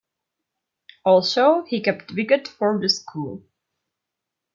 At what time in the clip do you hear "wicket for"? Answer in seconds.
2.13-2.79